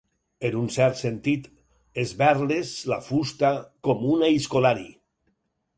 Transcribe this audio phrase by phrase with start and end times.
[0.47, 1.45] En un cert sentit,
[2.05, 3.55] esberles la fusta
[3.89, 4.93] com un aizkolari.